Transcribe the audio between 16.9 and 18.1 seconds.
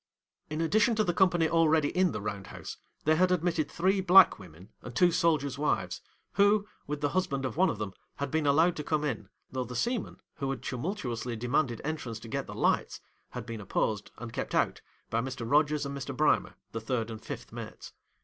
and fifth mates.